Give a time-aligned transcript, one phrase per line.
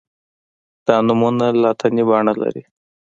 [0.85, 2.63] دا نومونه لاتیني بڼه لري.